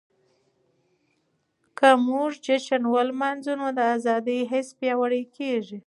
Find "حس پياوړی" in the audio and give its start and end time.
4.51-5.23